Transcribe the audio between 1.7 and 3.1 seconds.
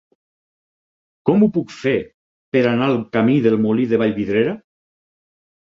fer per anar al